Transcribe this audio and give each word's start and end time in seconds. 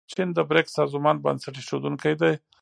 چین 0.11 0.27
د 0.37 0.39
بریکس 0.49 0.71
سازمان 0.79 1.15
بنسټ 1.23 1.55
ایښودونکی 1.57 2.13
دی. 2.21 2.33